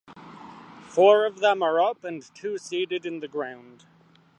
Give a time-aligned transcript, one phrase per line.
[0.87, 3.85] Four of them are up and two seated in the ground.